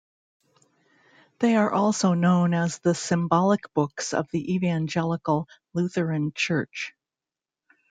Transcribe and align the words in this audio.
They 1.37 1.55
are 1.55 1.71
also 1.71 2.15
known 2.15 2.55
as 2.55 2.79
the 2.79 2.95
symbolical 2.95 3.69
books 3.75 4.15
of 4.15 4.27
the 4.31 4.55
Evangelical 4.55 5.47
Lutheran 5.75 6.33
Church. 6.33 6.95